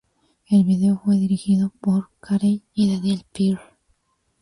[0.47, 3.59] El vídeo fue dirigido por Carey y Daniel Pearl.